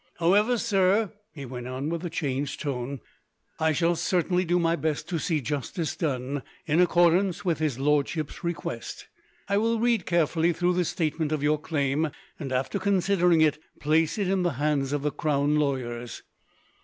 [0.17, 3.01] "However, sir," he went on, with a changed tone;
[3.59, 8.43] "I shall certainly do my best to see justice done, in accordance with his lordship's
[8.43, 9.09] request.
[9.47, 12.09] I will read carefully through this statement of your claim,
[12.39, 16.23] and, after considering it, place it in the hands of the crown lawyers.